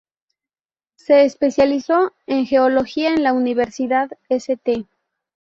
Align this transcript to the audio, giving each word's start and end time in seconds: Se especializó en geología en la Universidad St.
Se 0.95 1.25
especializó 1.25 2.13
en 2.25 2.47
geología 2.47 3.13
en 3.13 3.21
la 3.21 3.33
Universidad 3.33 4.09
St. 4.29 4.87